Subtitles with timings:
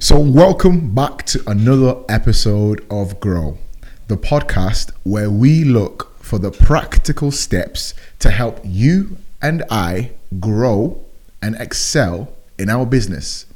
[0.00, 3.58] So, welcome back to another episode of Grow,
[4.06, 11.04] the podcast where we look for the practical steps to help you and I grow
[11.42, 13.46] and excel in our business.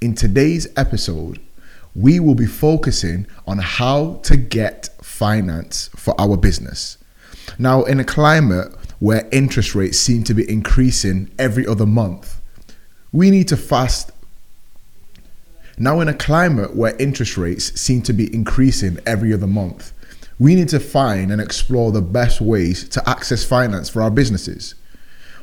[0.00, 1.38] In today's episode,
[1.94, 6.98] we will be focusing on how to get finance for our business.
[7.60, 12.40] Now, in a climate where interest rates seem to be increasing every other month,
[13.12, 14.10] we need to fast
[15.80, 19.94] now, in a climate where interest rates seem to be increasing every other month,
[20.38, 24.74] we need to find and explore the best ways to access finance for our businesses.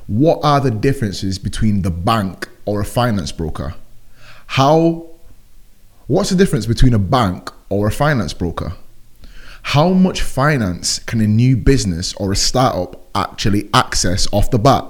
[0.06, 3.74] What are the differences between the bank or a finance broker?
[4.46, 5.08] How
[6.06, 8.74] What's the difference between a bank or a finance broker?
[9.64, 14.86] How much finance can a new business or a startup actually access off the bat?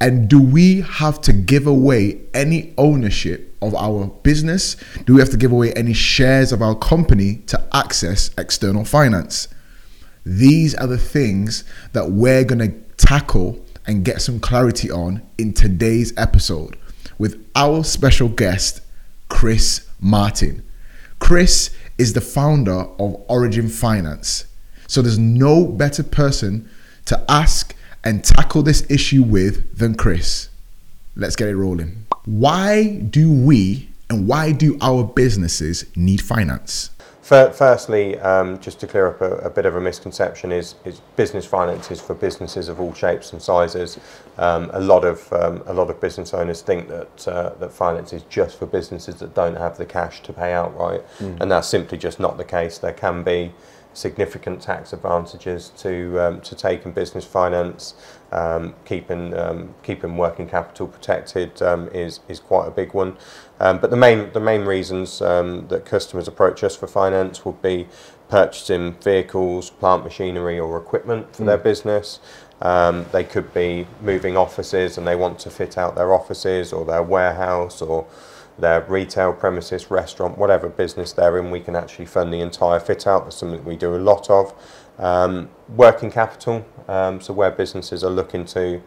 [0.00, 4.76] And do we have to give away any ownership of our business?
[5.04, 9.48] Do we have to give away any shares of our company to access external finance?
[10.24, 15.52] These are the things that we're going to tackle and get some clarity on in
[15.52, 16.78] today's episode
[17.18, 18.80] with our special guest,
[19.28, 20.62] Chris Martin.
[21.18, 24.46] Chris is the founder of Origin Finance.
[24.86, 26.68] So there's no better person
[27.04, 30.48] to ask and tackle this issue with than Chris.
[31.16, 32.06] Let's get it rolling.
[32.24, 36.90] Why do we and why do our businesses need finance?
[37.30, 41.44] Firstly, um, just to clear up a, a, bit of a misconception, is, is business
[41.88, 44.00] is for businesses of all shapes and sizes.
[44.36, 48.12] Um, a lot of um, a lot of business owners think that uh, that finance
[48.12, 51.40] is just for businesses that don't have the cash to pay outright, mm.
[51.40, 52.78] and that's simply just not the case.
[52.78, 53.52] There can be
[53.92, 57.94] significant tax advantages to um, to taking business finance.
[58.32, 63.16] Um, keeping um, keeping working capital protected um, is is quite a big one.
[63.58, 67.60] Um, but the main the main reasons um, that customers approach us for finance would
[67.60, 67.88] be
[68.28, 71.46] purchasing vehicles, plant machinery, or equipment for mm.
[71.46, 72.20] their business.
[73.12, 77.02] they could be moving offices and they want to fit out their offices or their
[77.02, 78.06] warehouse or
[78.58, 83.06] their retail premises, restaurant, whatever business they're in, we can actually fund the entire fit
[83.06, 83.24] out.
[83.24, 84.54] That's something we do a lot of.
[84.98, 88.82] Um, working capital, um, so where businesses are looking to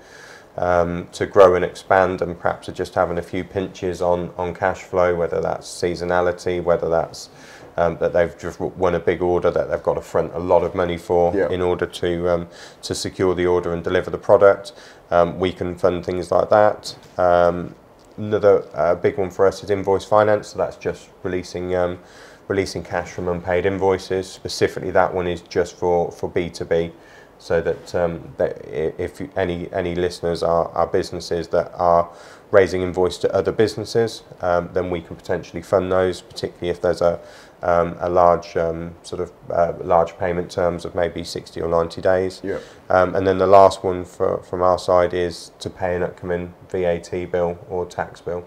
[0.57, 4.53] um, to grow and expand and perhaps are just having a few pinches on, on
[4.53, 7.30] cash flow, whether that's seasonality, whether that's
[7.75, 10.63] um, that they've just won a big order that they've got to front a lot
[10.63, 11.50] of money for yeah.
[11.50, 12.47] in order to um,
[12.84, 14.74] to secure the order and deliver the product.
[15.09, 16.95] Um, we can fund things like that.
[18.18, 20.50] Another uh, big one for us is invoice finance.
[20.50, 22.00] So that's just releasing um,
[22.47, 24.29] releasing cash from unpaid invoices.
[24.29, 26.91] Specifically, that one is just for for B two B,
[27.40, 32.09] so that, um, that if any any listeners are, are businesses that are
[32.51, 37.01] raising invoice to other businesses, um, then we can potentially fund those, particularly if there's
[37.01, 37.19] a
[37.63, 42.01] um, a large um, sort of uh, large payment terms of maybe 60 or 90
[42.01, 42.41] days.
[42.44, 42.59] Yeah.
[42.90, 46.53] Um, and then the last one for, from our side is to pay an upcoming
[46.69, 48.46] VAT bill or tax bill.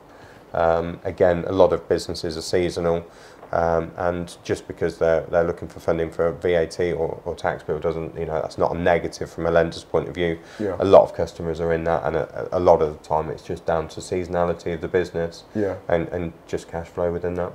[0.53, 3.07] Um, again, a lot of businesses are seasonal.
[3.53, 7.63] Um, and just because they're they're looking for funding for a VAT or, or tax
[7.63, 10.41] bill doesn't you know that's not a negative from a lender's point of view.
[10.59, 10.77] Yeah.
[10.81, 13.45] A lot of customers are in that, and a, a lot of the time it's
[13.45, 15.45] just down to seasonality of the business.
[15.55, 15.77] Yeah.
[15.87, 17.53] And and just cash flow within that.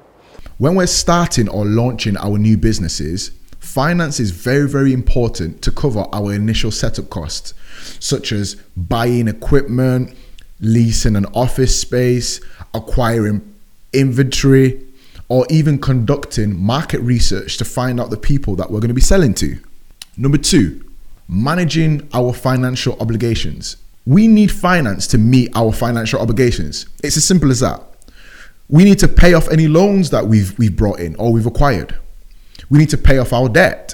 [0.58, 6.06] When we're starting or launching our new businesses, finance is very, very important to cover
[6.14, 7.54] our initial setup costs,
[8.00, 10.16] such as buying equipment,
[10.60, 12.40] leasing an office space,
[12.74, 13.42] acquiring
[13.94, 14.82] inventory,
[15.30, 19.02] or even conducting market research to find out the people that we're going to be
[19.02, 19.58] selling to.
[20.18, 20.84] Number two,
[21.28, 23.78] managing our financial obligations.
[24.06, 26.86] We need finance to meet our financial obligations.
[27.04, 27.82] It's as simple as that.
[28.72, 31.94] We need to pay off any loans that we've we've brought in or we've acquired.
[32.70, 33.94] We need to pay off our debt.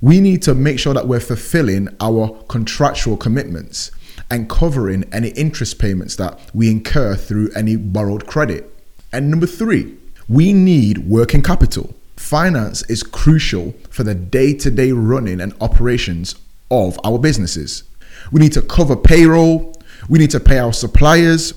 [0.00, 3.90] We need to make sure that we're fulfilling our contractual commitments
[4.30, 8.74] and covering any interest payments that we incur through any borrowed credit.
[9.12, 9.94] And number 3,
[10.26, 11.94] we need working capital.
[12.16, 16.34] Finance is crucial for the day-to-day running and operations
[16.70, 17.84] of our businesses.
[18.32, 19.74] We need to cover payroll,
[20.08, 21.52] we need to pay our suppliers,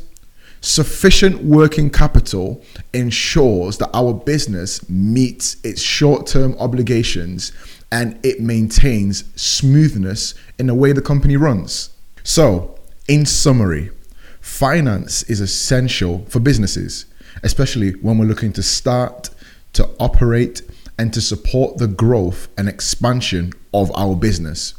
[0.64, 2.64] Sufficient working capital
[2.94, 7.52] ensures that our business meets its short term obligations
[7.92, 11.90] and it maintains smoothness in the way the company runs.
[12.24, 12.76] So,
[13.08, 13.90] in summary,
[14.40, 17.06] finance is essential for businesses,
[17.42, 19.32] especially when we're looking to start,
[19.74, 20.62] to operate,
[21.00, 24.76] and to support the growth and expansion of our business.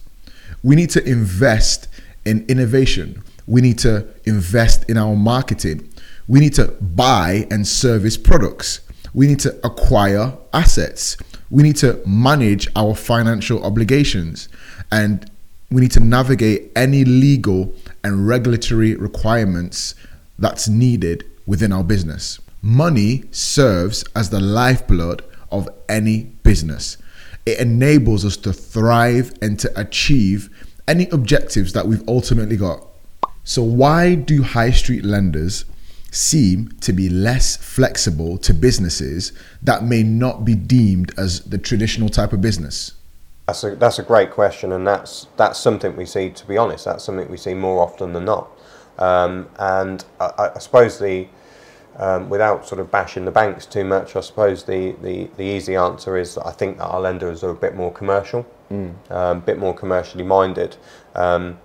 [0.63, 1.89] We need to invest
[2.25, 5.89] in innovation we need to invest in our marketing.
[6.29, 8.81] We need to buy and service products.
[9.15, 11.17] We need to acquire assets.
[11.51, 14.49] We need to manage our financial obligations.
[14.91, 15.31] And
[15.71, 17.75] we need to navigate any legal
[18.05, 19.95] and regulatory requirements
[20.39, 22.41] that's needed within our business.
[22.63, 26.97] Money serves as the lifeblood of any business.
[27.45, 30.49] It enables us to thrive and to achieve
[30.87, 32.87] any objectives that we've ultimately got.
[33.45, 35.65] So, why do high street lenders
[36.11, 42.09] seem to be less flexible to businesses that may not be deemed as the traditional
[42.09, 42.93] type of business?
[43.47, 46.31] That's a that's a great question, and that's that's something we see.
[46.31, 48.49] To be honest, that's something we see more often than not.
[48.99, 51.27] Um, and I, I, suppose the
[51.97, 55.77] um, without sort of bashing the banks too much, I suppose the, the, the easy
[55.77, 58.95] answer is I think that our lenders are a bit more commercial, mm.
[59.11, 60.77] um, a bit more commercially minded.
[61.15, 61.59] Um,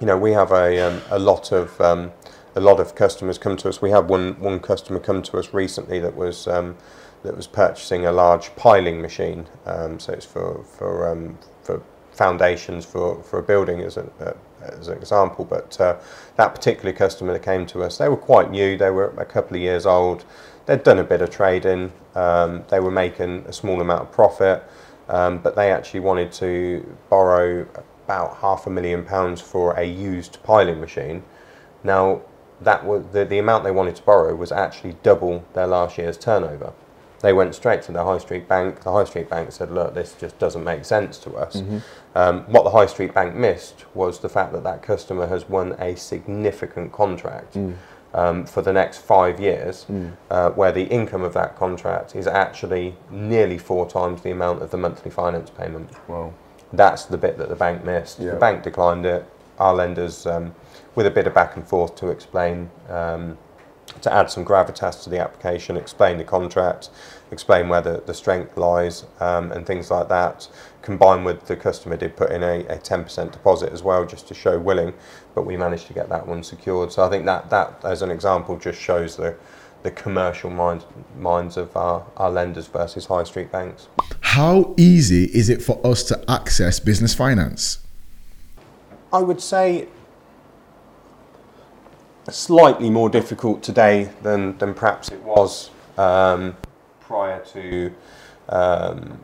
[0.00, 2.12] you know, we have a, um, a lot of um,
[2.54, 3.82] a lot of customers come to us.
[3.82, 6.76] We had one one customer come to us recently that was um,
[7.22, 9.46] that was purchasing a large piling machine.
[9.64, 11.82] Um, so it's for for um, for
[12.12, 14.32] foundations for, for a building as, a, uh,
[14.62, 15.44] as an example.
[15.44, 15.98] But uh,
[16.36, 18.78] that particular customer that came to us, they were quite new.
[18.78, 20.24] They were a couple of years old.
[20.64, 21.92] They'd done a bit of trading.
[22.14, 24.64] Um, they were making a small amount of profit,
[25.06, 27.66] but they actually wanted to borrow
[28.06, 31.24] about half a million pounds for a used piling machine.
[31.82, 32.22] Now
[32.60, 36.16] that was the, the amount they wanted to borrow was actually double their last year's
[36.16, 36.72] turnover.
[37.20, 38.82] They went straight to the high street bank.
[38.82, 41.78] The high street bank said, "Look, this just doesn't make sense to us." Mm-hmm.
[42.14, 45.74] Um, what the high street bank missed was the fact that that customer has won
[45.78, 47.74] a significant contract mm.
[48.14, 50.12] um, for the next five years, mm.
[50.30, 54.70] uh, where the income of that contract is actually nearly four times the amount of
[54.70, 55.90] the monthly finance payment.
[56.08, 56.32] Wow.
[56.72, 58.18] That's the bit that the bank missed.
[58.18, 58.32] Yeah.
[58.32, 59.24] The bank declined it.
[59.58, 60.54] Our lenders um,
[60.94, 63.38] with a bit of back and forth to explain, um,
[64.02, 66.90] to add some gravitas to the application, explain the contract,
[67.30, 70.48] explain where the, the strength lies, um, and things like that.
[70.82, 74.34] Combined with the customer did put in a, a 10% deposit as well, just to
[74.34, 74.92] show willing,
[75.34, 76.92] but we managed to get that one secured.
[76.92, 79.36] So I think that, that as an example, just shows the
[79.86, 80.84] the commercial mind,
[81.16, 83.86] minds of our, our lenders versus high street banks.
[84.36, 87.78] How easy is it for us to access business finance?
[89.10, 89.88] I would say
[92.28, 96.54] slightly more difficult today than, than perhaps it was um,
[97.00, 97.94] prior to
[98.50, 99.18] um,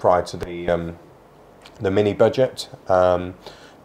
[0.00, 0.98] prior to the um,
[1.80, 3.34] the mini budget, um,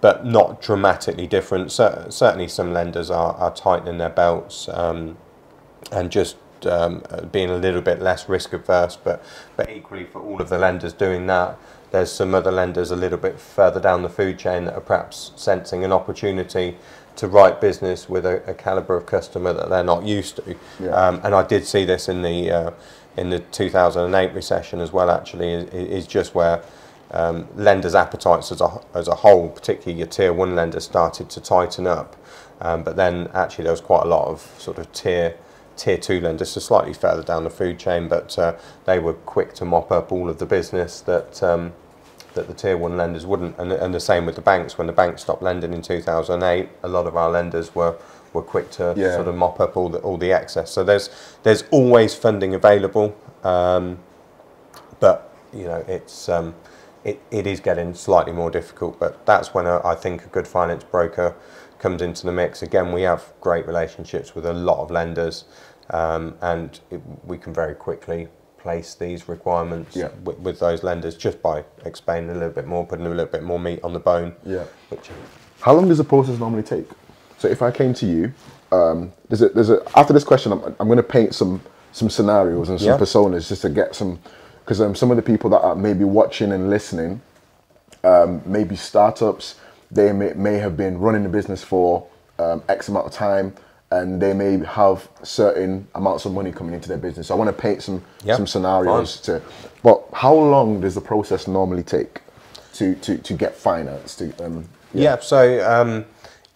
[0.01, 1.71] but not dramatically different.
[1.71, 5.17] Certainly, some lenders are, are tightening their belts um,
[5.91, 8.95] and just um, being a little bit less risk averse.
[8.95, 9.23] But
[9.55, 11.57] but equally, for all of the lenders doing that,
[11.91, 15.31] there's some other lenders a little bit further down the food chain that are perhaps
[15.35, 16.75] sensing an opportunity
[17.15, 20.55] to write business with a, a caliber of customer that they're not used to.
[20.79, 20.89] Yeah.
[20.89, 22.71] Um, and I did see this in the uh,
[23.17, 25.11] in the 2008 recession as well.
[25.11, 26.63] Actually, is, is just where
[27.11, 31.41] um, lenders' appetites as a as a whole, particularly your tier one lenders, started to
[31.41, 32.15] tighten up.
[32.61, 35.35] Um, but then actually there was quite a lot of sort of tier
[35.75, 38.55] tier two lenders, so slightly further down the food chain, but uh,
[38.85, 41.73] they were quick to mop up all of the business that um,
[42.33, 43.57] that the tier one lenders wouldn't.
[43.57, 44.77] And, and the same with the banks.
[44.77, 47.95] When the banks stopped lending in 2008, a lot of our lenders were
[48.33, 49.13] were quick to yeah.
[49.13, 50.71] sort of mop up all the all the excess.
[50.71, 51.09] So there's
[51.43, 53.99] there's always funding available, um,
[54.99, 56.55] but you know it's um,
[57.03, 58.99] it, it is getting slightly more difficult.
[58.99, 61.35] But that's when a, I think a good finance broker
[61.83, 62.61] comes into the mix.
[62.61, 65.43] Again, we have great relationships with a lot of lenders,
[65.89, 70.07] um, and it, we can very quickly place these requirements yeah.
[70.23, 73.43] with, with, those lenders just by explaining a little bit more, putting a little bit
[73.43, 74.33] more meat on the bone.
[74.45, 74.63] Yeah.
[74.87, 75.09] Which,
[75.59, 76.87] How long does the process normally take?
[77.37, 78.33] So if I came to you,
[78.71, 81.61] um, there's a, there's a, after this question, I'm, I'm going to paint some
[81.91, 82.97] some scenarios and some yeah.
[82.97, 84.19] personas just to get some,
[84.61, 87.21] because um, some of the people that are maybe watching and listening,
[88.03, 89.59] um, maybe startups,
[89.93, 92.07] they may, may have been running the business for
[92.39, 93.53] um, X amount of time
[93.93, 97.27] and they may have certain amounts of money coming into their business.
[97.27, 99.39] So I want to paint some yep, some scenarios fine.
[99.39, 99.45] to.
[99.83, 102.21] But how long does the process normally take
[102.73, 104.15] to to, to get finance?
[104.15, 105.03] To um, yeah.
[105.03, 105.19] yeah.
[105.19, 106.05] so um,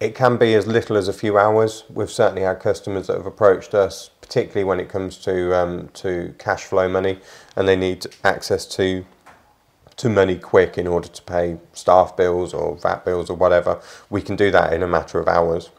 [0.00, 1.84] it can be as little as a few hours.
[1.88, 6.34] We've certainly had customers that have approached us, particularly when it comes to um, to
[6.38, 7.20] cash flow money,
[7.54, 9.06] and they need access to
[9.98, 13.80] to money quick in order to pay staff bills or VAT bills or whatever.
[14.08, 15.70] We can do that in a matter of hours.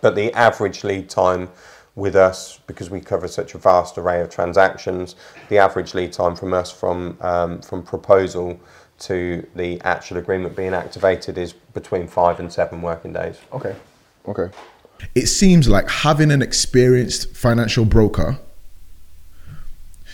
[0.00, 1.48] But the average lead time
[1.94, 5.14] with us, because we cover such a vast array of transactions,
[5.48, 8.58] the average lead time from us from um, from proposal
[9.00, 13.38] to the actual agreement being activated is between five and seven working days.
[13.52, 13.74] Okay,
[14.26, 14.50] okay.
[15.14, 18.38] It seems like having an experienced financial broker.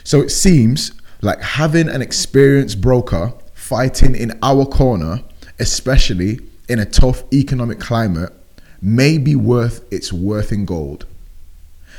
[0.04, 0.92] So it seems
[1.26, 5.22] like having an experienced broker fighting in our corner,
[5.58, 8.32] especially in a tough economic climate,
[8.80, 11.04] may be worth its worth in gold.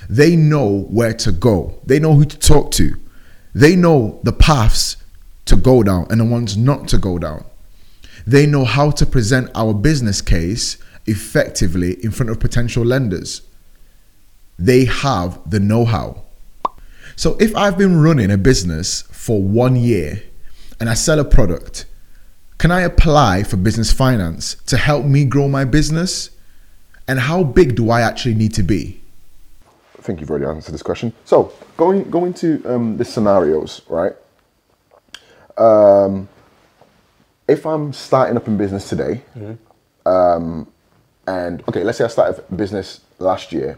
[0.09, 2.95] They know where to go, they know who to talk to,
[3.53, 4.95] they know the paths
[5.43, 7.43] to go down and the ones not to go down.
[8.25, 13.41] They know how to present our business case effectively in front of potential lenders.
[14.57, 16.23] They have the know how.
[17.17, 20.23] So if I've been running a business for one year
[20.79, 21.85] and I sell a product,
[22.59, 26.29] can I apply for business finance to help me grow my business?
[27.09, 29.01] And how big do I actually need to be?
[29.99, 31.11] I think you've already answered this question.
[31.25, 34.13] So going going to um, the scenarios, right?
[35.57, 36.29] Um,
[37.49, 39.23] if I'm starting up in business today,
[40.05, 40.67] um,
[41.27, 43.77] and okay, let's say I started business last year,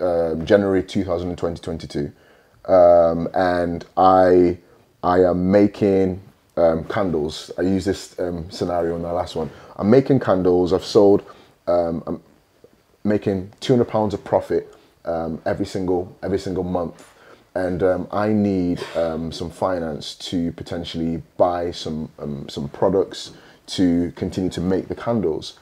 [0.00, 2.12] um, January 2022,
[2.68, 4.58] um, and I
[5.02, 6.20] I am making
[6.56, 7.50] um, candles.
[7.58, 9.50] I use this um, scenario in the last one.
[9.76, 10.72] I'm making candles.
[10.72, 11.24] I've sold.
[11.66, 12.22] Um, I'm
[13.04, 17.08] making 200 pounds of profit um, every single every single month,
[17.54, 18.80] and um, I need
[19.32, 22.10] some finance to potentially buy some
[22.48, 23.32] some products
[23.68, 25.58] to continue to make the candles.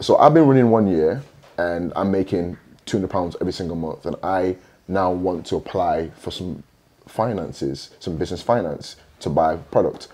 [0.00, 1.22] So I've been running one year,
[1.58, 4.56] and I'm making 200 pounds every single month, and I
[4.88, 6.62] now want to apply for some
[7.06, 10.08] finances, some business finance to buy product.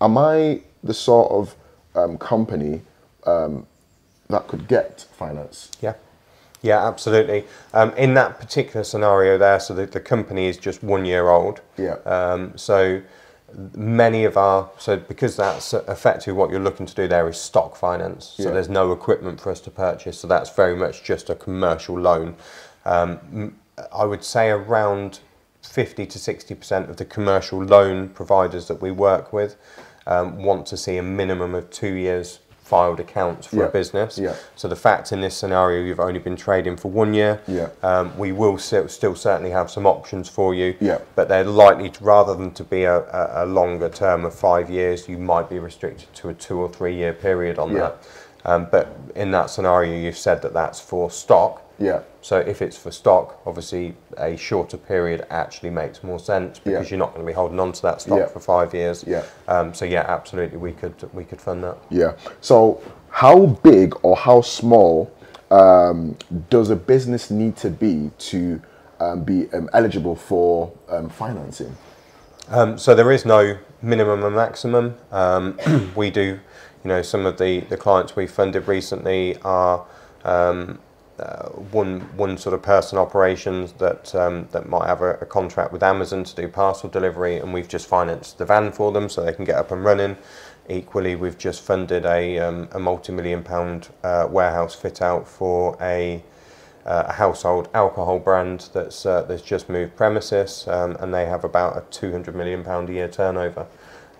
[0.00, 1.54] Am I the sort of
[1.94, 2.82] um, company
[3.26, 3.66] um,
[4.28, 5.70] that could get finance?
[5.80, 5.94] Yeah.
[6.62, 7.44] Yeah, absolutely.
[7.72, 11.62] Um, in that particular scenario there, so the, the company is just one year old.
[11.78, 11.94] Yeah.
[12.04, 13.00] Um, so
[13.74, 17.76] many of our, so because that's effectively what you're looking to do there is stock
[17.76, 18.34] finance.
[18.36, 18.50] So Yeah.
[18.50, 20.18] there's no equipment for us to purchase.
[20.18, 22.36] So that's very much just a commercial loan.
[22.84, 23.56] Um,
[23.92, 25.20] I would say around
[25.62, 29.56] 50 to 60% of the commercial loan providers that we work with
[30.06, 33.64] um, want to see a minimum of two years filed accounts for Yeah.
[33.64, 34.16] a business.
[34.16, 34.34] Yeah.
[34.54, 37.70] So the fact in this scenario you've only been trading for one year, Yeah.
[37.82, 40.76] um, we will still, still certainly have some options for you.
[40.78, 40.98] Yeah.
[41.16, 43.02] But they're likely, to, rather than to be a,
[43.42, 46.94] a, longer term of five years, you might be restricted to a two or three
[46.94, 47.78] year period on Yeah.
[47.80, 47.96] that.
[48.44, 51.62] Um, but in that scenario, you've said that that's for stock.
[51.78, 52.00] Yeah.
[52.20, 56.90] So if it's for stock, obviously a shorter period actually makes more sense because Yeah.
[56.90, 58.26] you're not going to be holding on to that stock Yeah.
[58.26, 59.04] for five years.
[59.06, 59.22] Yeah.
[59.48, 61.78] Um, so yeah, absolutely, we could we could fund that.
[61.90, 62.12] Yeah.
[62.40, 62.80] So,
[63.10, 65.10] how big or how small
[65.50, 66.16] um,
[66.50, 68.60] does a business need to be to
[69.00, 71.74] um, be um, eligible for um, financing?
[72.50, 74.96] Um, so there is no minimum and maximum.
[75.10, 75.58] Um,
[75.96, 76.38] we do,
[76.84, 79.86] you know, some of the, the clients we funded recently are
[80.24, 80.78] um,
[81.18, 85.70] uh, one one sort of person operations that um, that might have a, a contract
[85.72, 89.22] with Amazon to do parcel delivery, and we've just financed the van for them so
[89.22, 90.16] they can get up and running.
[90.68, 96.22] Equally, we've just funded a, um, a multi-million pound uh, warehouse fit out for a
[96.86, 101.44] uh, a household alcohol brand that's uh, that's just moved premises, um, and they have
[101.44, 103.66] about a 200 million pound a year turnover.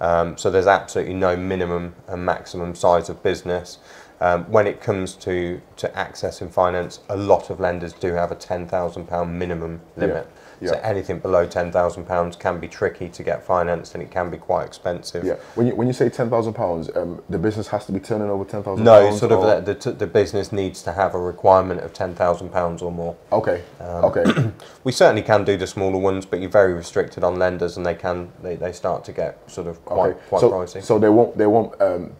[0.00, 3.78] Um, so there's absolutely no minimum and maximum size of business.
[4.23, 8.35] Um, when it comes to to accessing finance, a lot of lenders do have a
[8.35, 10.25] 10,000 pound minimum limit.
[10.25, 10.80] So yeah.
[10.82, 14.66] anything below 10,000 pounds can be tricky to get financed, and it can be quite
[14.66, 15.24] expensive.
[15.24, 15.34] Yeah.
[15.54, 18.28] When you when you say ten thousand pounds, um, the business has to be turning
[18.30, 18.84] over ten thousand.
[18.84, 22.50] No, sort of the, the, the business needs to have a requirement of ten thousand
[22.50, 23.16] pounds or more.
[23.32, 23.62] Okay.
[23.80, 24.50] Um, okay.
[24.84, 27.94] We certainly can do the smaller ones, but you're very restricted on lenders, and they
[27.94, 30.18] can they, they start to get sort of quite Okay.
[30.28, 30.82] quite so, pricey.
[30.82, 31.36] so they won't.
[31.36, 31.80] They won't.
[31.80, 32.12] Um,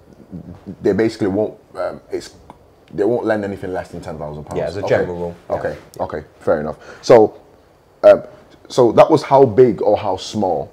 [0.82, 1.59] they basically won't.
[1.75, 2.35] Um, it's.
[2.92, 4.59] They won't lend anything less than ten thousand pounds.
[4.59, 5.56] Yeah, as a general rule, yeah.
[5.56, 5.76] Okay.
[6.00, 6.25] Okay.
[6.40, 6.76] Fair enough.
[7.02, 7.39] So,
[8.02, 8.23] um,
[8.69, 10.73] so that was how big or how small.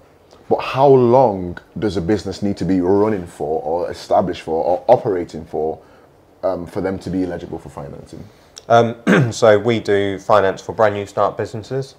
[0.49, 4.85] But how long does a business need to be running for, or established for, or
[4.87, 5.79] operating for,
[6.43, 8.23] um, for them to be eligible for financing?
[9.31, 11.95] so we do finance for brand new start businesses.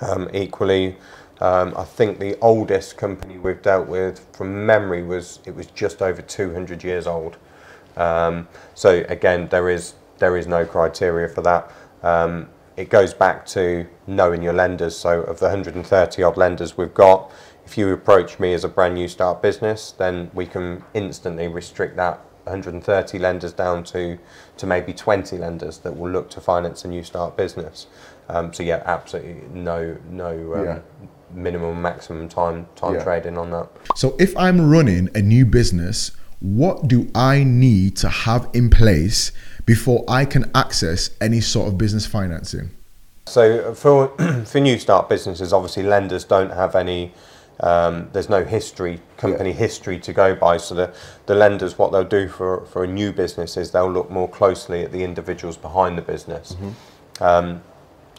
[0.00, 0.96] Um, equally,
[1.40, 6.00] um, I think the oldest company we've dealt with, from memory, was it was just
[6.00, 7.36] over 200 years old.
[7.96, 11.70] Um, so again, there is there is no criteria for that.
[12.76, 14.96] It goes back to knowing your lenders.
[14.96, 17.30] So of the 130 odd lenders we've got,
[17.64, 21.96] if you approach me as a brand new start business, then we can instantly restrict
[21.96, 24.18] that 130 lenders down to
[24.58, 27.86] to maybe 20 lenders that will look to finance a new start business.
[28.28, 30.78] Um, so yeah, absolutely no no um, Yeah.
[31.32, 33.04] minimum maximum time time Yeah.
[33.04, 33.68] trading on that.
[33.96, 39.32] So if I'm running a new business, what do I need to have in place
[39.66, 42.70] before I can access any sort of business financing?
[43.26, 44.08] So for
[44.44, 47.12] for new start businesses, obviously lenders don't have any.
[47.60, 50.56] Um, there's no history, company history to go by.
[50.56, 50.94] So the,
[51.26, 54.82] the lenders, what they'll do for, for a new business is they'll look more closely
[54.82, 56.56] at the individuals behind the business.
[57.20, 57.62] Um,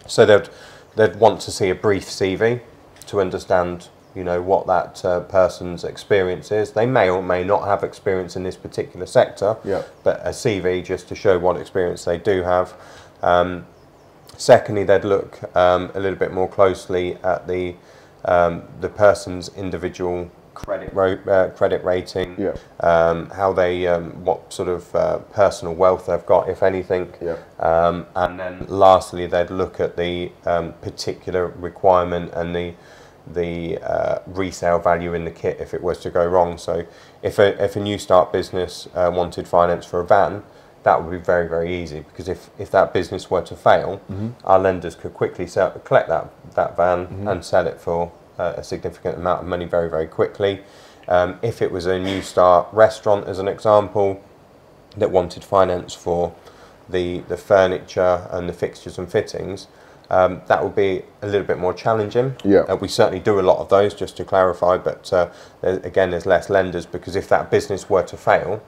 [0.08, 0.50] so they'd
[0.96, 2.62] they'd want to see a brief CV
[3.08, 6.72] to understand, you know, what that uh, person's experience is.
[6.72, 9.84] They may or may not have experience in this particular sector, Yeah.
[10.04, 12.74] but a CV just to show what experience they do have.
[13.22, 13.66] Um,
[14.38, 17.74] Secondly, they'd look um, a little bit more closely at the
[18.26, 22.56] um, the person's individual credit ro- uh, credit rating, Yeah.
[22.82, 27.38] um, how they um, what sort of uh, personal wealth they've got, if anything, Yeah.
[27.60, 32.74] um, and then lastly, they'd look at the um, particular requirement and the
[33.28, 36.58] the uh, resale value in the kit if it was to go wrong.
[36.58, 36.86] So,
[37.22, 40.44] if a if a new start business uh, wanted finance for a van,
[40.84, 44.00] that would be very very easy because if, if that business were to fail,
[44.44, 48.64] our lenders could quickly sell, collect that that van and sell it for uh, a
[48.64, 50.62] significant amount of money very very quickly.
[51.08, 54.24] Um, if it was a new start restaurant, as an example,
[54.98, 56.34] that wanted finance for
[56.88, 59.68] the the furniture and the fixtures and fittings,
[60.10, 62.36] um, that would be a little bit more challenging.
[62.44, 62.60] Yeah.
[62.62, 64.78] Uh, we certainly do a lot of those, just to clarify.
[64.78, 65.30] But uh,
[65.62, 68.64] there, again, there's less lenders because if that business were to fail,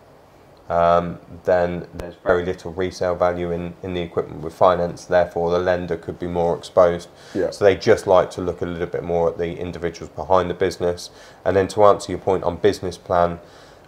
[0.69, 5.05] um, then there's very little resale value in, in the equipment with finance.
[5.05, 7.09] Therefore, the lender could be more exposed.
[7.33, 7.51] Yeah.
[7.51, 10.55] So they just like to look a little bit more at the individuals behind the
[10.55, 11.09] business.
[11.45, 13.39] And then to answer your point on business plan,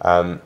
[0.02, 0.40] um,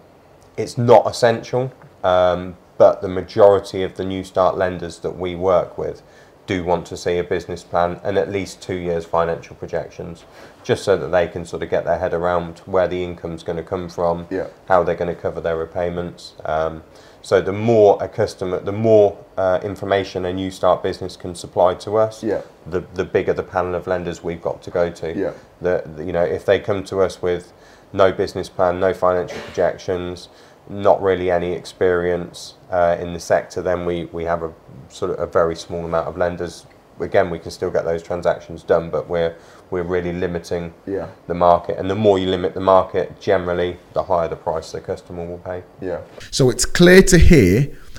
[0.56, 5.78] it's not essential, um, but the majority of the new start lenders that we work
[5.78, 6.02] with
[6.46, 10.24] do want to see a business plan and at least two years financial projections,
[10.62, 13.56] just so that they can sort of get their head around where the income's going
[13.56, 14.48] to come from, Yeah.
[14.68, 16.34] how they're going to cover their repayments.
[16.44, 16.82] Um,
[17.22, 21.74] so the more a customer, the more uh, information a new start business can supply
[21.76, 22.42] to us, Yeah.
[22.66, 25.16] the the bigger the panel of lenders we've got to go to.
[25.16, 25.32] Yeah.
[25.62, 27.52] The, the- you know if they come to us with
[27.94, 30.28] no business plan, no financial projections,
[30.68, 34.52] not really any experience uh, in the sector, then we, we have a
[34.88, 36.66] sort of a very small amount of lenders.
[37.00, 39.34] Again, we can still get those transactions done, but we're
[39.70, 41.08] we're really limiting Yeah.
[41.26, 41.78] the market.
[41.78, 45.38] And the more you limit the market, generally, the higher the price the customer will
[45.38, 45.62] pay.
[45.80, 46.00] Yeah.
[46.30, 47.54] So it's clear to hear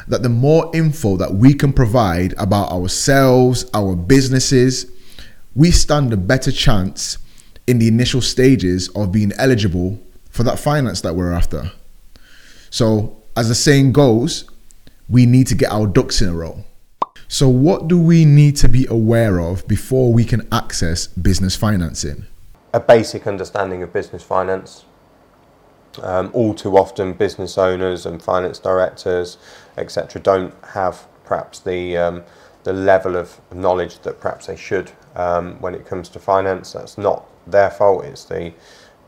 [0.07, 4.85] that the more info that we can provide about ourselves, our businesses,
[5.55, 7.17] we stand a better chance
[7.67, 11.71] in the initial stages of being eligible for that finance that we're after.
[12.69, 12.85] So,
[13.35, 14.45] as the saying goes,
[15.09, 16.63] we need to get our ducks in a row.
[17.27, 22.25] So, what do we need to be aware of before we can access business financing?
[22.75, 24.83] a basic understanding of business finance.
[26.03, 29.37] Um, all too often, business owners and finance directors,
[29.77, 32.23] etc., don't have perhaps the um,
[32.63, 36.73] the level of knowledge that perhaps they should um, when it comes to finance.
[36.73, 38.03] That's not their fault.
[38.03, 38.51] It's the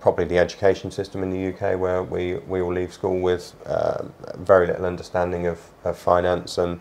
[0.08, 4.14] probably the education system in the UK where we, we all leave school with um,
[4.38, 6.80] very little understanding of, of finance and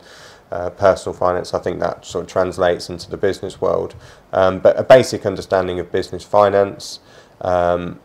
[0.53, 1.53] uh, personal finance.
[1.53, 3.97] I think that sort of translates into the business world.
[4.33, 7.01] Um, but a basic understanding of business finance,
[7.41, 7.99] um,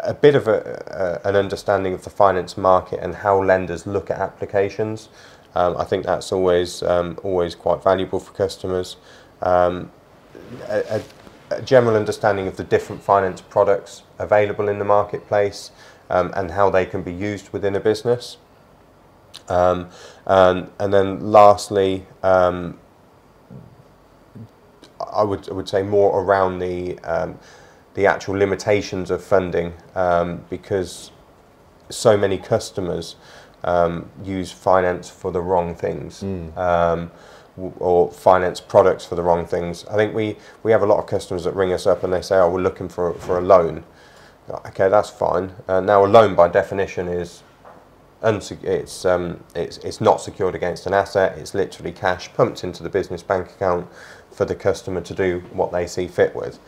[0.00, 4.10] a bit of a, a, an understanding of the finance market and how lenders look
[4.10, 5.08] at applications.
[5.54, 8.98] Um, I think that's always um, always quite valuable for customers.
[9.40, 9.90] Um,
[10.68, 11.00] a,
[11.58, 15.70] a, general understanding of the different finance products available in the marketplace
[16.10, 18.36] um, and how they can be used within a business.
[19.48, 19.88] Um,
[20.26, 22.78] and, and then lastly, um,
[25.12, 27.38] I would I would say more around the um,
[27.94, 31.10] the actual limitations of funding um, because
[31.90, 33.16] so many customers
[33.64, 37.10] um, use finance for the wrong things um, w-
[37.56, 39.84] or finance products for the wrong things.
[39.86, 42.22] I think we, we have a lot of customers that ring us up and they
[42.22, 43.84] say, "Oh, we're looking for for a loan."
[44.50, 45.52] Okay, that's fine.
[45.68, 47.42] Uh, now, a loan by definition is
[48.22, 52.82] unse- it's, um, it's, it's not secured against an asset, it's literally cash pumped into
[52.82, 53.86] the business bank account
[54.30, 56.58] for the customer to do what they see fit with.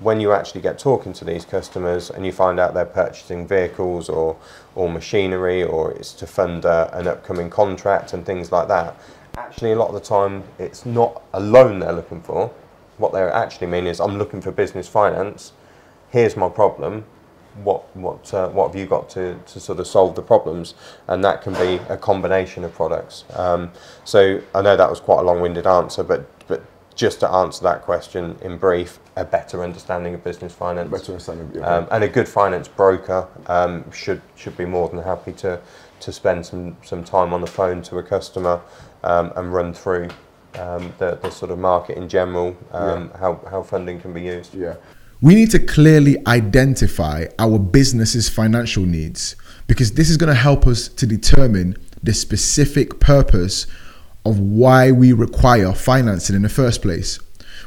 [0.00, 4.08] When you actually get talking to these customers and you find out they're purchasing vehicles
[4.08, 4.36] or,
[4.76, 8.94] or machinery or it's to fund uh, an upcoming contract and things like that,
[9.38, 12.52] actually, a lot of the time, it's not a loan they're looking for.
[12.96, 15.52] What they actually mean is, I'm looking for business finance,
[16.10, 17.04] here's my problem,
[17.64, 20.74] what what uh, what have you got to, to sort of solve the problems?
[21.06, 23.24] And that can be a combination of products.
[23.34, 23.72] Um,
[24.04, 26.37] so I know that was quite a long-winded answer but but
[26.98, 30.90] just to answer that question in brief, a better understanding of business finance.
[30.90, 31.60] Better understanding, yeah.
[31.60, 35.60] Um, and a good finance broker um, should should be more than happy to
[36.00, 38.60] to spend some some time on the phone to a customer
[39.04, 40.08] um, and run through
[40.56, 44.54] um, the, the sort of market in general, um, how, how funding can be used.
[44.54, 44.74] Yeah.
[45.20, 50.66] We need to clearly identify our business's financial needs because this is going to help
[50.66, 53.66] us to determine the specific purpose
[54.28, 57.18] of why we require financing in the first place.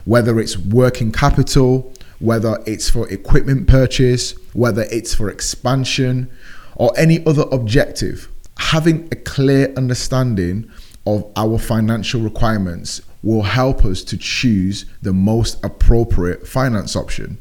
[0.05, 6.29] Whether it's working capital, whether it's for equipment purchase, whether it's for expansion,
[6.75, 8.29] or any other objective.
[8.57, 10.69] Having a clear understanding
[11.07, 17.39] of our financial requirements will help us to choose the most appropriate finance option.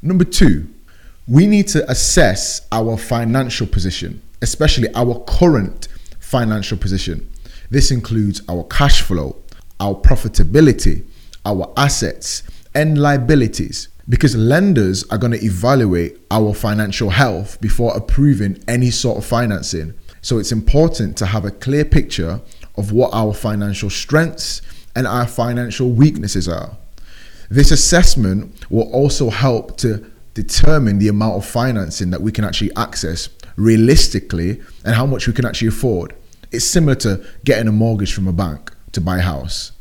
[0.00, 0.66] Number two,
[1.28, 5.88] we need to assess our financial position, especially our current
[6.20, 7.30] financial position.
[7.70, 9.36] This includes our cash flow,
[9.78, 11.04] our profitability,
[11.44, 12.42] our assets,
[12.74, 19.18] and liabilities because lenders are going to evaluate our financial health before approving any sort
[19.18, 19.94] of financing.
[20.20, 22.40] So it's important to have a clear picture
[22.76, 24.62] of what our financial strengths
[24.96, 26.76] and our financial weaknesses are.
[27.50, 32.74] This assessment will also help to determine the amount of financing that we can actually
[32.76, 36.14] access realistically and how much we can actually afford.
[36.52, 39.72] It's similar to getting a mortgage from a bank to buy a house.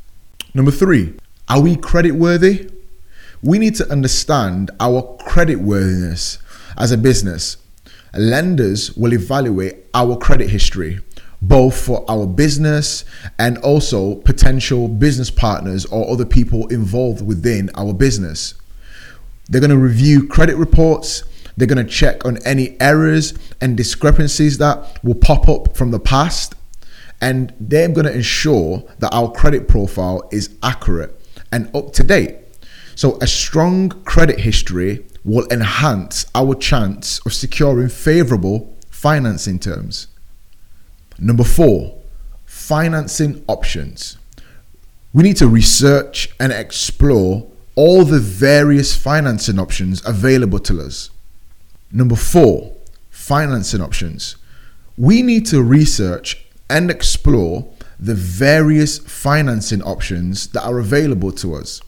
[0.53, 1.15] Number three,
[1.47, 2.69] are we credit worthy?
[3.41, 6.37] We need to understand our credit worthiness
[6.77, 7.57] as a business.
[8.15, 10.99] Lenders will evaluate our credit history,
[11.41, 13.05] both for our business
[13.39, 18.53] and also potential business partners or other people involved within our business.
[19.47, 21.23] They're going to review credit reports.
[21.57, 25.99] They're going to check on any errors and discrepancies that will pop up from the
[25.99, 26.55] past.
[27.21, 31.19] And they're going to ensure that our credit profile is accurate
[31.51, 32.35] and up to date.
[32.95, 40.07] So, a strong credit history will enhance our chance of securing favorable financing terms.
[41.17, 41.97] Number four,
[42.45, 44.17] financing options.
[45.13, 51.09] We need to research and explore all the various financing options available to us.
[51.91, 52.75] Number four,
[53.09, 54.35] financing options.
[54.97, 57.67] We need to research and explore
[57.99, 61.81] the various financing options that are available to us.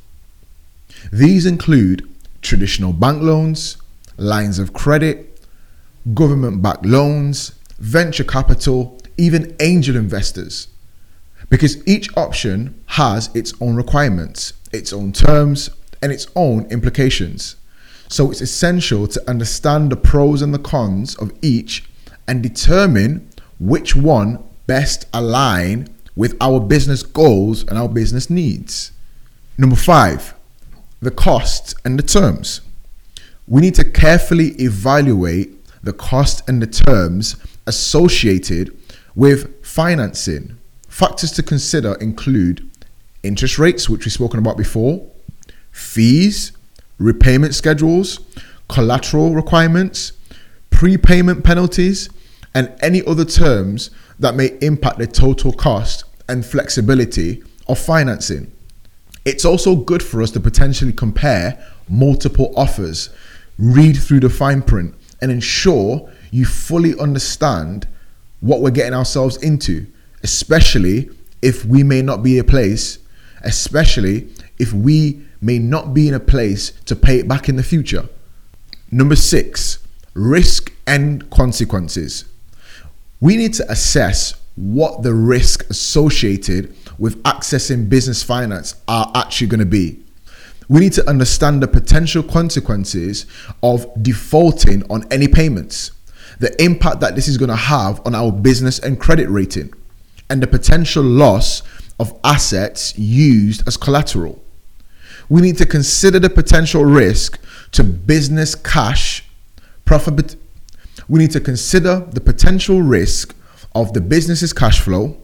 [1.12, 2.08] These include
[2.42, 3.78] traditional bank loans,
[4.18, 5.40] lines of credit,
[6.14, 10.68] government backed loans, venture capital, even angel investors.
[11.50, 15.70] Because each option has its own requirements, its own terms,
[16.02, 17.56] and its own implications.
[18.08, 21.86] So it's essential to understand the pros and the cons of each
[22.28, 28.94] and determine which one best align with our business goals and our business needs.
[29.58, 30.34] Number five,
[31.02, 32.62] the costs and the terms.
[33.50, 35.50] We need to carefully evaluate
[35.84, 37.36] the cost and the terms
[37.68, 38.74] associated
[39.14, 40.58] with financing.
[40.88, 42.66] Factors to consider include
[43.24, 45.06] interest rates, which we've spoken about before,
[45.74, 46.54] fees,
[46.98, 48.22] repayment schedules,
[48.70, 50.14] collateral requirements,
[50.70, 52.10] prepayment penalties,
[52.54, 53.90] and any other terms
[54.22, 58.52] that may impact the total cost and flexibility of financing.
[59.26, 63.10] It's also good for us to potentially compare multiple offers,
[63.58, 67.88] read through the fine print, and ensure you fully understand
[68.40, 69.86] what we're getting ourselves into,
[70.24, 71.10] especially
[71.42, 73.00] if we may not be a place,
[73.44, 74.30] especially
[74.60, 78.08] if we may not be in a place to pay it back in the future.
[78.92, 79.80] Number six,
[80.14, 82.26] risk and consequences.
[83.22, 89.60] We need to assess what the risk associated with accessing business finance are actually going
[89.60, 90.00] to be.
[90.68, 93.26] We need to understand the potential consequences
[93.62, 95.92] of defaulting on any payments,
[96.40, 99.74] the impact that this is going to have on our business and credit rating,
[100.30, 101.62] and the potential loss
[102.00, 104.42] of assets used as collateral.
[105.30, 107.40] We need to consider the potential risk
[107.74, 109.26] to business cash
[109.86, 110.36] profit.
[111.12, 113.36] We need to consider the potential risk
[113.76, 115.18] of the business's cash flow,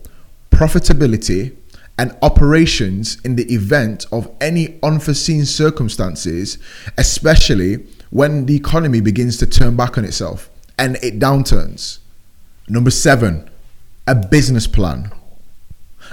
[0.52, 1.56] profitability,
[1.98, 6.58] and operations in the event of any unforeseen circumstances,
[6.98, 12.00] especially when the economy begins to turn back on itself and it downturns.
[12.68, 13.50] Number seven,
[14.08, 15.10] a business plan.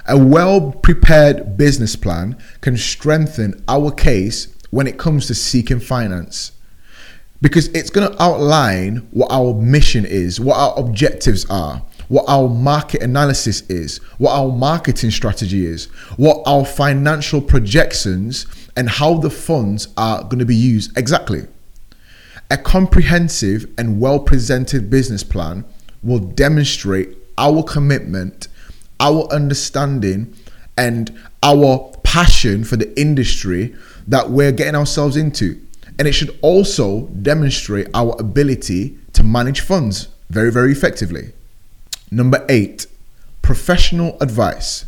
[0.06, 6.52] A well prepared business plan can strengthen our case when it comes to seeking finance
[7.44, 12.48] because it's going to outline what our mission is, what our objectives are, what our
[12.48, 15.84] market analysis is, what our marketing strategy is,
[16.16, 21.46] what our financial projections and how the funds are going to be used exactly.
[22.50, 25.66] A comprehensive and well presented business plan
[26.02, 28.48] will demonstrate our commitment,
[29.00, 30.34] our understanding,
[30.78, 33.76] and our passion for the industry
[34.08, 35.60] that we're getting ourselves into.
[35.98, 41.32] And it should also demonstrate our ability to manage funds very, very effectively.
[42.10, 42.86] Number eight,
[43.42, 44.86] professional advice.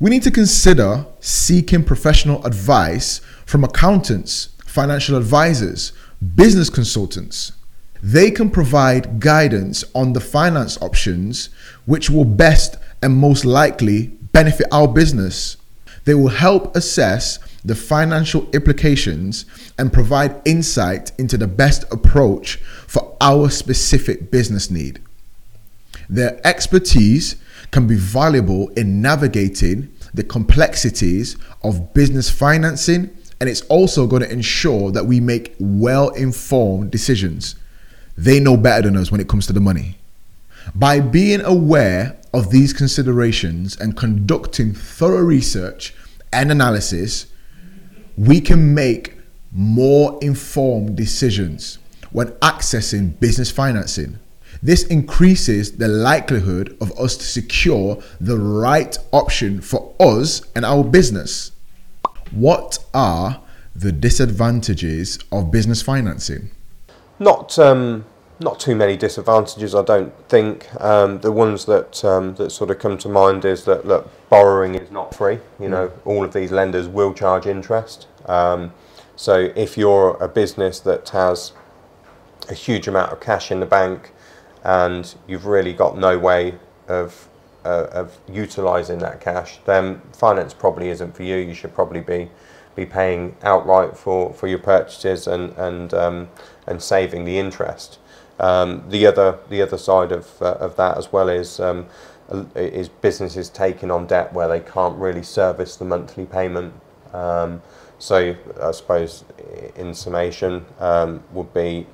[0.00, 5.92] We need to consider seeking professional advice from accountants, financial advisors,
[6.34, 7.52] business consultants.
[8.02, 11.48] They can provide guidance on the finance options
[11.86, 15.56] which will best and most likely benefit our business.
[16.04, 19.46] They will help assess the financial implications
[19.78, 25.00] and provide insight into the best approach for our specific business need.
[26.08, 27.36] Their expertise
[27.70, 34.30] can be valuable in navigating the complexities of business financing, and it's also going to
[34.30, 37.56] ensure that we make well informed decisions.
[38.16, 39.96] They know better than us when it comes to the money.
[40.74, 45.94] By being aware of these considerations and conducting thorough research
[46.32, 47.26] and analysis,
[48.16, 49.16] we can make
[49.52, 51.78] more informed decisions
[52.10, 54.18] when accessing business financing.
[54.62, 60.82] This increases the likelihood of us to secure the right option for us and our
[60.82, 61.52] business.
[62.30, 63.42] What are
[63.76, 66.50] the disadvantages of business financing?
[67.18, 68.04] Not um,
[68.44, 70.68] not too many disadvantages, I don't think.
[70.80, 74.74] Um, the ones that um, that sort of come to mind is that look, borrowing
[74.74, 75.40] is not free.
[75.58, 78.06] You know, all of these lenders will charge interest.
[78.26, 78.72] Um,
[79.16, 81.52] so if you're a business that has
[82.48, 84.12] a huge amount of cash in the bank
[84.62, 86.54] and you've really got no way
[86.86, 87.28] of
[87.64, 91.36] uh, of utilising that cash, then finance probably isn't for you.
[91.36, 92.30] You should probably be
[92.76, 96.28] be paying outright for, for your purchases and and um,
[96.66, 97.98] and saving the interest.
[98.40, 101.86] Um, the other the other side of uh, of that as well is um,
[102.56, 106.74] is businesses taking on debt where they can't really service the monthly payment.
[107.12, 107.62] Um,
[107.98, 109.24] so I suppose
[109.76, 111.86] in summation um, would be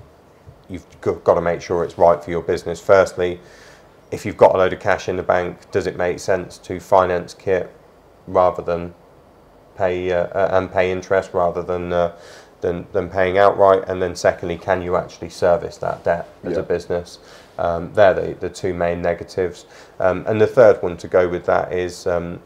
[0.68, 2.80] you've got to make sure it's right for your business.
[2.80, 3.40] Firstly,
[4.10, 6.80] if you've got a load of cash in the bank, does it make sense to
[6.80, 7.72] finance kit
[8.26, 8.94] rather than
[9.76, 12.14] pay uh, uh and pay interest rather than uh,
[12.60, 13.84] than, than paying outright?
[13.88, 17.18] And then secondly, can you actually service that debt as a business?
[17.58, 19.66] Um, they're the, the two main negatives.
[19.98, 22.40] Um, and the third one to go with that is um,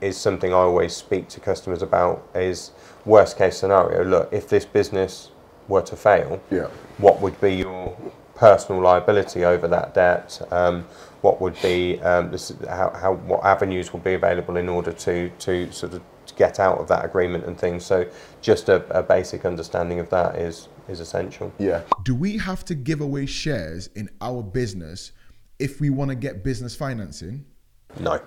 [0.00, 2.70] is something I always speak to customers about is
[3.04, 4.04] worst case scenario.
[4.04, 5.30] Look, if this business
[5.68, 6.66] were to fail, Yeah.
[6.98, 7.96] what would be your
[8.34, 10.40] personal liability over that debt?
[10.50, 10.84] Um,
[11.22, 15.30] what would be um, this, how, how what avenues will be available in order to
[15.40, 16.02] to sort of
[16.40, 17.84] get out of that agreement and things.
[17.84, 18.08] So
[18.40, 21.52] just a, a basic understanding of that is is essential.
[21.58, 21.82] Yeah.
[22.02, 25.12] Do we have to give away shares in our business
[25.58, 27.44] if we want to get business financing?
[27.98, 28.20] No.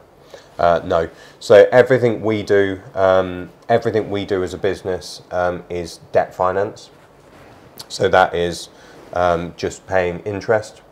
[0.59, 1.09] Uh, no.
[1.39, 6.91] So everything we do, um, everything we do as a business um, is debt finance.
[7.87, 8.69] So that is
[9.13, 10.83] um, just paying interest.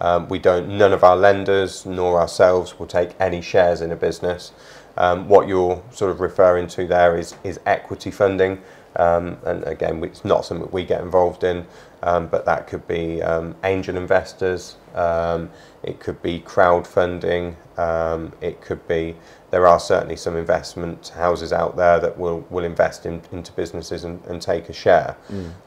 [0.00, 0.68] Um, we don't.
[0.78, 4.52] None of our lenders nor ourselves will take any shares in a business.
[4.98, 8.60] Um, what you're sort of referring to there is is equity funding,
[8.96, 11.66] um, and again, it's not something we get involved in.
[12.02, 15.50] Um, but that could be um, angel investors, um,
[15.82, 19.16] it could be crowdfunding, um, it could be.
[19.50, 24.04] There are certainly some investment houses out there that will, will invest in, into businesses
[24.04, 25.16] and, and take a share.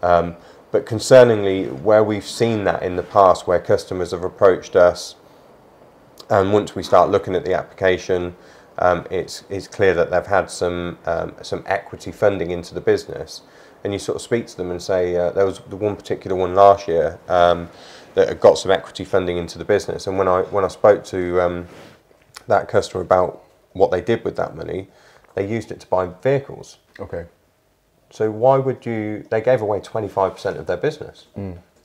[0.03, 0.35] Um,
[0.71, 5.15] but concerningly, where we've seen that in the past, where customers have approached us,
[6.29, 8.35] and once we start looking at the application,
[8.81, 13.41] um, it's, it's clear that they've had some, um, some equity funding into the business.
[13.83, 16.35] And you sort of speak to them and say, uh, there was the one particular
[16.35, 17.69] one last year um,
[18.15, 20.05] that got some equity funding into the business.
[20.07, 21.67] And when I, when I spoke to um,
[22.47, 24.87] that customer about what they did with that money,
[25.35, 26.77] they used it to buy vehicles.
[26.99, 27.25] Okay.
[28.11, 29.25] So why would you?
[29.31, 31.27] They gave away 25% of their business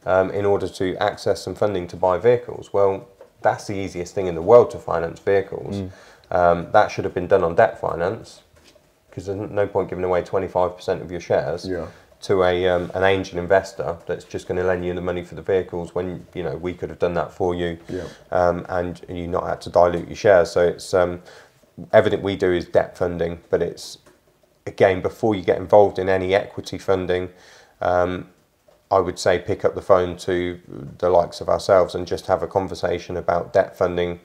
[0.04, 2.72] um, in order to access some funding to buy vehicles.
[2.72, 3.06] Well,
[3.42, 5.76] that's the easiest thing in the world to finance vehicles.
[6.30, 8.42] Um, that should have been done on debt finance
[9.08, 11.86] because there's no point giving away 25% of your shares Yeah.
[12.22, 15.36] to a um, an angel investor that's just going to lend you the money for
[15.36, 18.04] the vehicles when you know we could have done that for you Yeah.
[18.32, 20.50] um, and you not had to dilute your shares.
[20.50, 21.22] So it's um,
[21.92, 23.98] everything we do is debt funding, but it's
[24.66, 27.30] again before you get involved in any equity funding,
[27.80, 28.28] um,
[28.90, 30.60] I would say pick up the phone to
[30.98, 34.20] the likes of ourselves and just have a conversation about debt funding.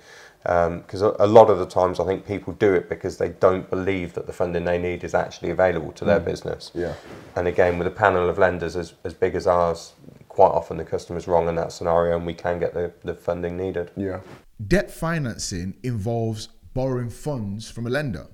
[0.45, 3.29] Um, because a, a lot of the times, I think people do it because they
[3.29, 6.25] don't believe that the funding they need is actually available to their mm.
[6.25, 6.71] business.
[6.73, 6.95] Yeah.
[7.35, 9.93] And again, with a panel of lenders as, as big as ours,
[10.29, 13.57] quite often the customer's wrong in that scenario and we can get the, the funding
[13.57, 13.91] needed.
[13.95, 14.21] Yeah.
[14.67, 18.27] Debt financing involves borrowing funds from a lender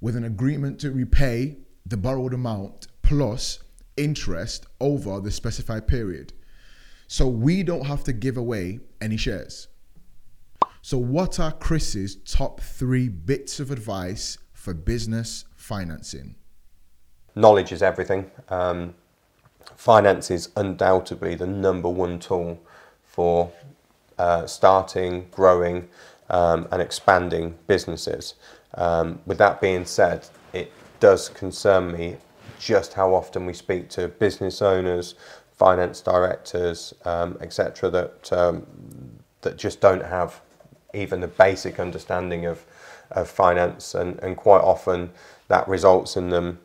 [0.00, 3.60] with an agreement to repay the borrowed amount plus
[3.96, 6.32] interest over the specified period.
[7.06, 9.68] So we don't have to give away any shares.
[10.88, 16.36] So, what are Chris's top three bits of advice for business financing?
[17.34, 18.30] knowledge is everything.
[18.50, 18.94] Um,
[19.74, 22.60] finance is undoubtedly the number one tool
[23.02, 23.50] for
[24.16, 25.88] uh, starting, growing,
[26.30, 28.34] um, and expanding businesses.
[28.74, 30.70] Um, with that being said, it
[31.00, 32.18] does concern me
[32.60, 35.16] just how often we speak to business owners,
[35.50, 38.64] finance directors, um, etc., that um,
[39.40, 40.40] that just don't have
[40.96, 42.64] even the basic understanding of,
[43.10, 45.10] of finance, and, and quite often
[45.48, 46.58] that results in them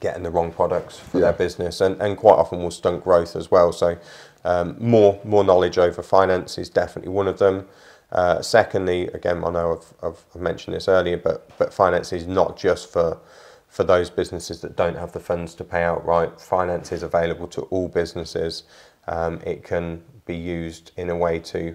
[0.00, 1.24] getting the wrong products for Yeah.
[1.26, 3.72] their business and, and quite often will stunt growth as well.
[3.72, 3.96] So
[4.44, 7.66] um, more more knowledge over finance is definitely one of them.
[8.12, 12.26] Uh, secondly, again, I know I've, I've, I've mentioned this earlier, but but finance is
[12.26, 13.18] not just for
[13.68, 16.40] for those businesses that don't have the funds to pay outright.
[16.40, 18.64] Finance is available to all businesses.
[19.08, 21.74] Um, it can be used in a way to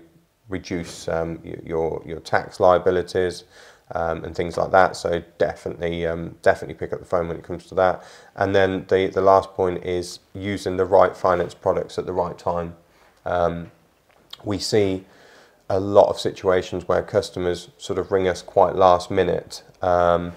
[0.49, 3.45] reduce um, your your tax liabilities
[3.91, 4.95] um, and things like that.
[4.95, 8.03] So definitely um, definitely pick up the phone when it comes to that.
[8.35, 12.37] And then the the last point is using the right finance products at the right
[12.37, 12.75] time.
[13.25, 13.71] Um,
[14.43, 15.05] we see
[15.69, 19.63] a lot of situations where customers sort of ring us quite last minute.
[19.81, 20.33] Um,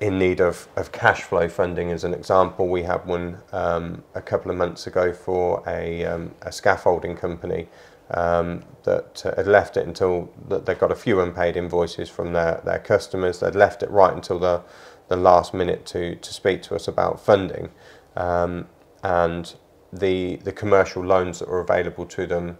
[0.00, 1.90] in need of, of cash flow funding.
[1.90, 6.34] As an example, we had one um, a couple of months ago for a, um,
[6.42, 7.68] a scaffolding company
[8.10, 12.32] um, that uh, had left it until that they got a few unpaid invoices from
[12.32, 13.40] their, their customers.
[13.40, 14.62] They'd left it right until the,
[15.08, 17.70] the last minute to, to speak to us about funding.
[18.16, 18.68] Um,
[19.02, 19.54] and
[19.92, 22.58] the, the commercial loans that were available to them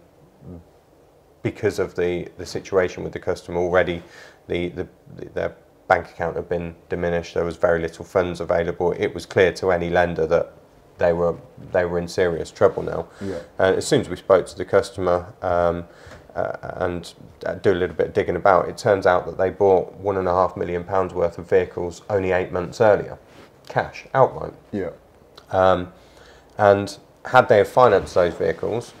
[1.43, 4.01] because of the, the situation with the customer already,
[4.47, 5.55] the, the, the, their
[5.87, 7.35] bank account had been diminished.
[7.35, 8.93] There was very little funds available.
[8.93, 10.53] It was clear to any lender that
[10.97, 11.35] they were
[11.71, 13.07] they were in serious trouble now.
[13.21, 13.39] Yeah.
[13.59, 15.85] And as soon as we spoke to the customer um,
[16.35, 17.13] uh, and
[17.45, 20.17] uh, do a little bit of digging about, it turns out that they bought one
[20.17, 23.17] and a half million pounds worth of vehicles only eight months earlier,
[23.67, 24.53] cash outright.
[24.71, 24.91] Yeah.
[25.51, 25.93] Um,
[26.57, 28.93] and had they have financed those vehicles,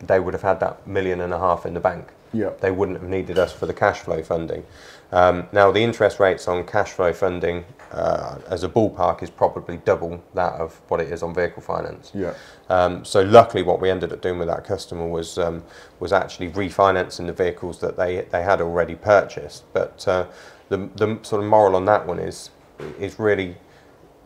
[0.00, 2.08] they would have had that million and a half in the bank.
[2.32, 2.50] Yeah.
[2.60, 4.64] They wouldn't have needed us for the cash flow funding.
[5.12, 9.76] Um, now, the interest rates on cash flow funding uh, as a ballpark is probably
[9.78, 12.10] double that of what it is on vehicle finance.
[12.12, 12.34] Yeah.
[12.68, 15.62] Um, so luckily, what we ended up doing with that customer was um,
[16.00, 19.64] was actually refinancing the vehicles that they they had already purchased.
[19.72, 20.26] But uh,
[20.68, 22.50] the the sort of moral on that one is
[22.98, 23.56] is really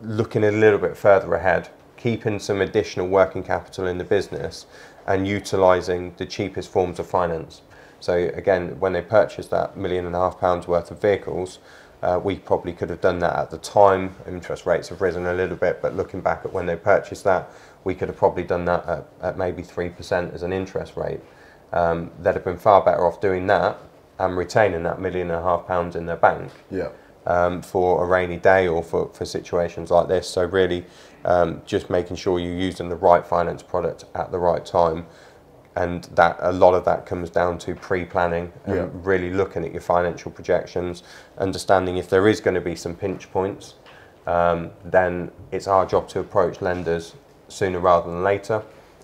[0.01, 4.65] looking a little bit further ahead, keeping some additional working capital in the business,
[5.05, 7.61] and utilising the cheapest forms of finance.
[7.99, 11.59] So again, when they purchased that million and a half pounds worth of vehicles,
[12.01, 14.15] uh, we probably could have done that at the time.
[14.27, 17.49] Interest rates have risen a little bit, but looking back at when they purchased that,
[17.83, 21.19] we could have probably done that at, at maybe three percent as an interest rate.
[21.73, 23.77] Um, they'd have been far better off doing that
[24.17, 26.89] and retaining that million and a half pounds in their bank Yeah.
[27.25, 30.27] um, for a rainy day or for, for situations like this.
[30.27, 30.85] So really,
[31.25, 35.05] um, just making sure you're using the right finance product at the right time,
[35.75, 38.87] and that a lot of that comes down to pre-planning and Yeah.
[38.93, 41.03] really looking at your financial projections,
[41.37, 43.75] understanding if there is going to be some pinch points,
[44.27, 47.15] um, then it's our job to approach lenders
[47.47, 48.61] sooner rather than later.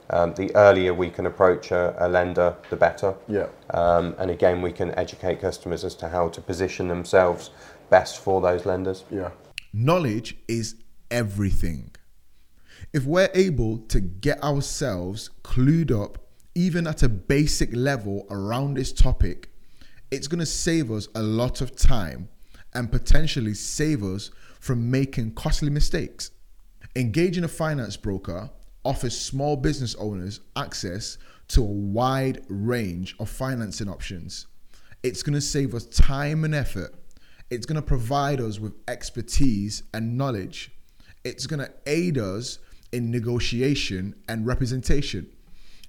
[0.09, 3.15] Um, the earlier we can approach a, a lender, the better.
[3.27, 3.47] Yeah.
[3.71, 7.49] Um, and again, we can educate customers as to how to position themselves
[7.89, 9.03] best for those lenders.
[9.09, 9.29] Yeah.
[9.73, 10.75] Knowledge is
[11.09, 11.91] everything.
[12.93, 16.19] If we're able to get ourselves clued up,
[16.55, 19.51] even at a basic level around this topic,
[20.09, 22.29] it's going to save us a lot of time
[22.73, 26.31] and potentially save us from making costly mistakes.
[26.95, 28.49] Engaging a finance broker
[28.85, 31.17] offers small business owners access
[31.49, 34.47] to a wide range of financing options.
[35.03, 36.95] It's going to save us time and effort.
[37.49, 40.71] It's going to provide us with expertise and knowledge.
[41.23, 42.59] It's going to aid us
[42.91, 45.27] in negotiation and representation.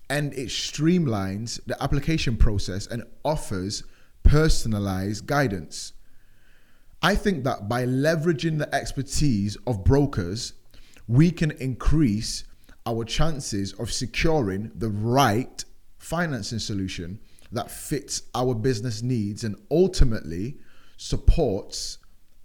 [0.08, 3.82] And it streamlines the application process and offers
[4.22, 5.92] personalized guidance.
[7.02, 10.54] I think that by leveraging the expertise of brokers,
[11.08, 12.44] we can increase
[12.86, 15.64] our chances of securing the right
[15.98, 17.20] financing solution
[17.52, 20.56] that fits our business needs and ultimately
[20.96, 21.98] supports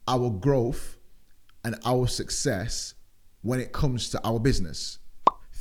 [0.07, 0.97] our growth
[1.63, 2.95] and our success
[3.41, 4.99] when it comes to our business.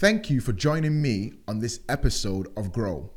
[0.00, 3.10] Thank you for joining me on this episode of Grow.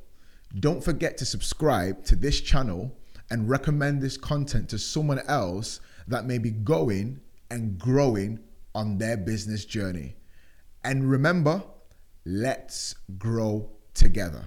[0.59, 2.93] Don't forget to subscribe to this channel
[3.31, 5.79] and recommend this content to someone else
[6.09, 8.37] that may be going and growing
[8.75, 10.17] on their business journey.
[10.83, 11.63] And remember,
[12.25, 14.43] let's grow together.